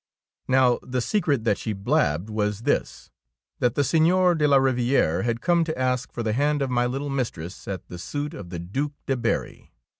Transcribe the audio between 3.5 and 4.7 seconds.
that the Seigneur de la